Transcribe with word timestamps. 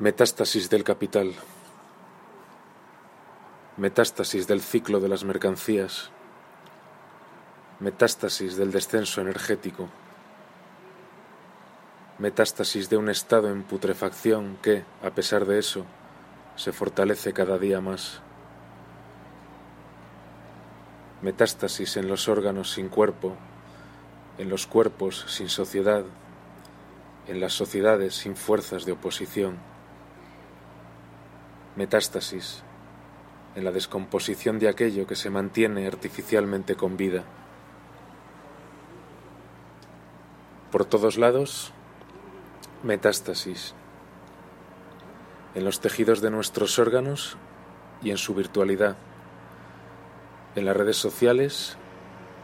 Metástasis 0.00 0.70
del 0.70 0.84
capital. 0.84 1.34
Metástasis 3.76 4.46
del 4.46 4.60
ciclo 4.60 5.00
de 5.00 5.08
las 5.08 5.24
mercancías. 5.24 6.10
Metástasis 7.80 8.56
del 8.56 8.70
descenso 8.70 9.20
energético. 9.20 9.88
Metástasis 12.20 12.88
de 12.88 12.96
un 12.96 13.08
estado 13.08 13.50
en 13.50 13.64
putrefacción 13.64 14.56
que, 14.62 14.84
a 15.02 15.10
pesar 15.10 15.46
de 15.46 15.58
eso, 15.58 15.84
se 16.54 16.70
fortalece 16.70 17.32
cada 17.32 17.58
día 17.58 17.80
más. 17.80 18.20
Metástasis 21.22 21.96
en 21.96 22.06
los 22.06 22.28
órganos 22.28 22.70
sin 22.70 22.88
cuerpo, 22.88 23.34
en 24.38 24.48
los 24.48 24.68
cuerpos 24.68 25.24
sin 25.26 25.48
sociedad, 25.48 26.04
en 27.26 27.40
las 27.40 27.52
sociedades 27.52 28.14
sin 28.14 28.36
fuerzas 28.36 28.84
de 28.84 28.92
oposición 28.92 29.58
metástasis, 31.78 32.64
en 33.54 33.62
la 33.62 33.70
descomposición 33.70 34.58
de 34.58 34.68
aquello 34.68 35.06
que 35.06 35.14
se 35.14 35.30
mantiene 35.30 35.86
artificialmente 35.86 36.74
con 36.74 36.96
vida. 36.96 37.22
Por 40.72 40.84
todos 40.84 41.18
lados, 41.18 41.72
metástasis, 42.82 43.74
en 45.54 45.64
los 45.64 45.78
tejidos 45.80 46.20
de 46.20 46.32
nuestros 46.32 46.80
órganos 46.80 47.36
y 48.02 48.10
en 48.10 48.18
su 48.18 48.34
virtualidad, 48.34 48.96
en 50.56 50.64
las 50.64 50.76
redes 50.76 50.96
sociales 50.96 51.78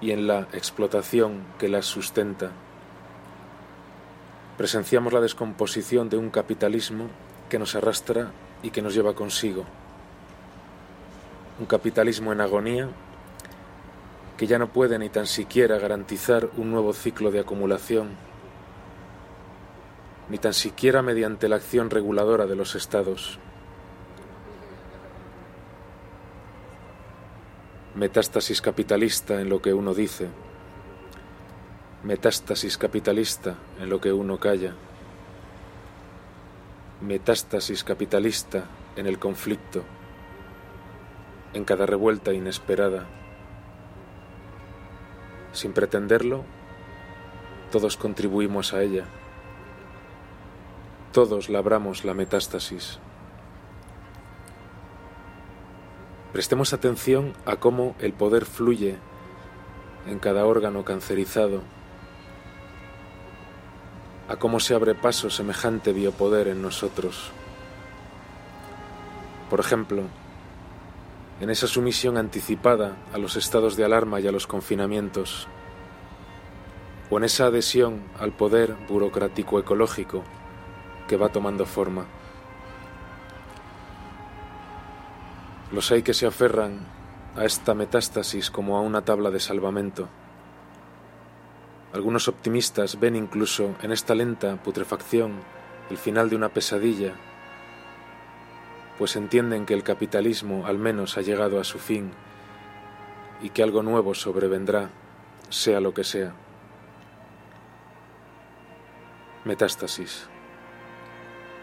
y 0.00 0.12
en 0.12 0.28
la 0.28 0.42
explotación 0.52 1.44
que 1.58 1.68
las 1.68 1.86
sustenta. 1.86 2.52
Presenciamos 4.56 5.12
la 5.12 5.20
descomposición 5.20 6.08
de 6.08 6.18
un 6.18 6.30
capitalismo 6.30 7.08
que 7.48 7.58
nos 7.58 7.74
arrastra 7.74 8.30
y 8.64 8.70
que 8.70 8.82
nos 8.82 8.94
lleva 8.94 9.14
consigo. 9.14 9.64
Un 11.60 11.66
capitalismo 11.66 12.32
en 12.32 12.40
agonía 12.40 12.88
que 14.38 14.46
ya 14.46 14.58
no 14.58 14.68
puede 14.68 14.98
ni 14.98 15.10
tan 15.10 15.26
siquiera 15.26 15.78
garantizar 15.78 16.48
un 16.56 16.70
nuevo 16.72 16.92
ciclo 16.94 17.30
de 17.30 17.40
acumulación, 17.40 18.16
ni 20.30 20.38
tan 20.38 20.54
siquiera 20.54 21.02
mediante 21.02 21.48
la 21.48 21.56
acción 21.56 21.90
reguladora 21.90 22.46
de 22.46 22.56
los 22.56 22.74
estados. 22.74 23.38
Metástasis 27.94 28.60
capitalista 28.60 29.40
en 29.40 29.50
lo 29.50 29.60
que 29.62 29.74
uno 29.74 29.94
dice, 29.94 30.28
metástasis 32.02 32.78
capitalista 32.78 33.56
en 33.78 33.90
lo 33.90 34.00
que 34.00 34.12
uno 34.12 34.40
calla 34.40 34.74
metástasis 37.04 37.84
capitalista 37.84 38.64
en 38.96 39.06
el 39.06 39.18
conflicto, 39.18 39.84
en 41.52 41.64
cada 41.64 41.86
revuelta 41.86 42.32
inesperada. 42.32 43.06
Sin 45.52 45.72
pretenderlo, 45.72 46.44
todos 47.70 47.96
contribuimos 47.96 48.72
a 48.72 48.82
ella. 48.82 49.04
Todos 51.12 51.48
labramos 51.48 52.04
la 52.04 52.14
metástasis. 52.14 52.98
Prestemos 56.32 56.72
atención 56.72 57.34
a 57.46 57.56
cómo 57.56 57.94
el 58.00 58.12
poder 58.12 58.44
fluye 58.44 58.96
en 60.08 60.18
cada 60.18 60.46
órgano 60.46 60.84
cancerizado 60.84 61.62
a 64.28 64.36
cómo 64.36 64.60
se 64.60 64.74
abre 64.74 64.94
paso 64.94 65.30
semejante 65.30 65.92
biopoder 65.92 66.48
en 66.48 66.62
nosotros. 66.62 67.30
Por 69.50 69.60
ejemplo, 69.60 70.02
en 71.40 71.50
esa 71.50 71.66
sumisión 71.66 72.16
anticipada 72.16 72.96
a 73.12 73.18
los 73.18 73.36
estados 73.36 73.76
de 73.76 73.84
alarma 73.84 74.20
y 74.20 74.26
a 74.26 74.32
los 74.32 74.46
confinamientos, 74.46 75.46
o 77.10 77.18
en 77.18 77.24
esa 77.24 77.46
adhesión 77.46 78.02
al 78.18 78.32
poder 78.32 78.76
burocrático 78.88 79.58
ecológico 79.58 80.24
que 81.06 81.16
va 81.16 81.28
tomando 81.28 81.66
forma. 81.66 82.06
Los 85.70 85.90
hay 85.92 86.02
que 86.02 86.14
se 86.14 86.26
aferran 86.26 86.86
a 87.36 87.44
esta 87.44 87.74
metástasis 87.74 88.50
como 88.50 88.78
a 88.78 88.80
una 88.80 89.04
tabla 89.04 89.30
de 89.30 89.40
salvamento 89.40 90.08
algunos 91.94 92.26
optimistas 92.26 92.98
ven 92.98 93.14
incluso 93.14 93.76
en 93.80 93.92
esta 93.92 94.16
lenta 94.16 94.56
putrefacción 94.56 95.34
el 95.90 95.96
final 95.96 96.28
de 96.28 96.34
una 96.34 96.48
pesadilla, 96.48 97.14
pues 98.98 99.14
entienden 99.14 99.64
que 99.64 99.74
el 99.74 99.84
capitalismo 99.84 100.66
al 100.66 100.76
menos 100.76 101.16
ha 101.16 101.22
llegado 101.22 101.60
a 101.60 101.64
su 101.64 101.78
fin 101.78 102.10
y 103.40 103.50
que 103.50 103.62
algo 103.62 103.84
nuevo 103.84 104.12
sobrevendrá, 104.12 104.90
sea 105.50 105.78
lo 105.78 105.94
que 105.94 106.02
sea. 106.02 106.34
Metástasis. 109.44 110.26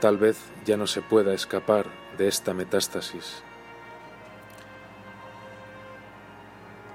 Tal 0.00 0.16
vez 0.16 0.38
ya 0.64 0.78
no 0.78 0.86
se 0.86 1.02
pueda 1.02 1.34
escapar 1.34 1.86
de 2.16 2.28
esta 2.28 2.54
metástasis. 2.54 3.42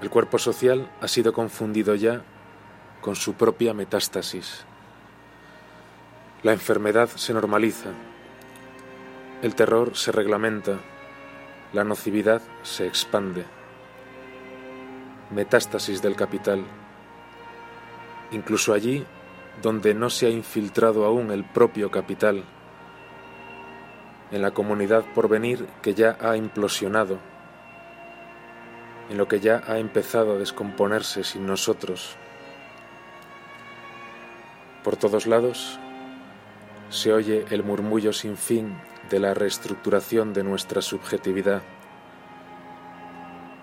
El 0.02 0.10
cuerpo 0.10 0.38
social 0.38 0.90
ha 1.00 1.06
sido 1.06 1.32
confundido 1.32 1.94
ya 1.94 2.24
con 3.00 3.16
su 3.16 3.34
propia 3.34 3.74
metástasis. 3.74 4.64
La 6.42 6.52
enfermedad 6.52 7.08
se 7.08 7.32
normaliza, 7.32 7.90
el 9.42 9.54
terror 9.54 9.96
se 9.96 10.12
reglamenta, 10.12 10.78
la 11.72 11.84
nocividad 11.84 12.42
se 12.62 12.86
expande. 12.86 13.44
Metástasis 15.30 16.02
del 16.02 16.16
capital. 16.16 16.64
Incluso 18.32 18.72
allí 18.72 19.04
donde 19.62 19.94
no 19.94 20.10
se 20.10 20.26
ha 20.26 20.30
infiltrado 20.30 21.04
aún 21.04 21.30
el 21.30 21.44
propio 21.44 21.90
capital, 21.90 22.44
en 24.30 24.42
la 24.42 24.52
comunidad 24.52 25.04
por 25.14 25.28
venir 25.28 25.66
que 25.82 25.94
ya 25.94 26.16
ha 26.20 26.36
implosionado, 26.36 27.18
en 29.10 29.18
lo 29.18 29.26
que 29.26 29.40
ya 29.40 29.62
ha 29.66 29.78
empezado 29.78 30.34
a 30.34 30.38
descomponerse 30.38 31.24
sin 31.24 31.46
nosotros. 31.46 32.16
Por 34.84 34.96
todos 34.96 35.26
lados 35.26 35.78
se 36.88 37.12
oye 37.12 37.44
el 37.50 37.62
murmullo 37.62 38.12
sin 38.12 38.36
fin 38.36 38.74
de 39.10 39.18
la 39.18 39.34
reestructuración 39.34 40.32
de 40.32 40.42
nuestra 40.42 40.80
subjetividad, 40.80 41.62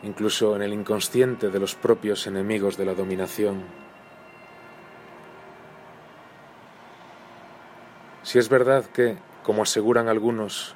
incluso 0.04 0.56
en 0.56 0.62
el 0.62 0.74
inconsciente 0.74 1.50
de 1.50 1.60
los 1.60 1.74
propios 1.74 2.28
enemigos 2.28 2.78
de 2.78 2.86
la 2.86 2.94
dominación. 2.94 3.64
Si 8.22 8.38
es 8.38 8.50
verdad 8.50 8.86
que, 8.86 9.18
como 9.42 9.64
aseguran 9.64 10.10
algunos, 10.10 10.76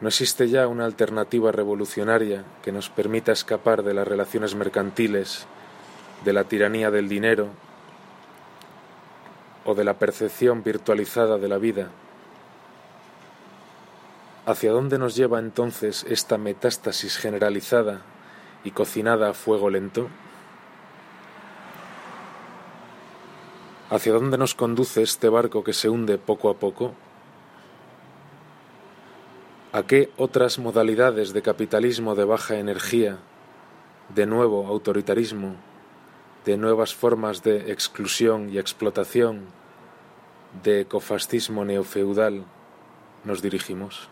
no 0.00 0.08
existe 0.08 0.48
ya 0.48 0.68
una 0.68 0.86
alternativa 0.86 1.52
revolucionaria 1.52 2.44
que 2.62 2.72
nos 2.72 2.88
permita 2.88 3.32
escapar 3.32 3.82
de 3.82 3.92
las 3.92 4.08
relaciones 4.08 4.54
mercantiles, 4.54 5.46
de 6.24 6.32
la 6.32 6.44
tiranía 6.44 6.90
del 6.90 7.08
dinero 7.08 7.67
o 9.68 9.74
de 9.74 9.84
la 9.84 9.98
percepción 9.98 10.62
virtualizada 10.62 11.36
de 11.36 11.46
la 11.46 11.58
vida. 11.58 11.90
¿Hacia 14.46 14.72
dónde 14.72 14.98
nos 14.98 15.14
lleva 15.14 15.38
entonces 15.40 16.06
esta 16.08 16.38
metástasis 16.38 17.18
generalizada 17.18 18.00
y 18.64 18.70
cocinada 18.70 19.28
a 19.28 19.34
fuego 19.34 19.68
lento? 19.68 20.08
¿Hacia 23.90 24.14
dónde 24.14 24.38
nos 24.38 24.54
conduce 24.54 25.02
este 25.02 25.28
barco 25.28 25.62
que 25.62 25.74
se 25.74 25.90
hunde 25.90 26.16
poco 26.16 26.48
a 26.48 26.54
poco? 26.54 26.94
¿A 29.72 29.82
qué 29.82 30.10
otras 30.16 30.58
modalidades 30.58 31.34
de 31.34 31.42
capitalismo 31.42 32.14
de 32.14 32.24
baja 32.24 32.58
energía, 32.58 33.18
de 34.14 34.24
nuevo 34.24 34.66
autoritarismo, 34.66 35.56
de 36.46 36.56
nuevas 36.56 36.94
formas 36.94 37.42
de 37.42 37.70
exclusión 37.70 38.48
y 38.48 38.56
explotación, 38.56 39.57
de 40.62 40.80
ecofascismo 40.80 41.64
neofeudal 41.64 42.44
nos 43.24 43.42
dirigimos? 43.42 44.08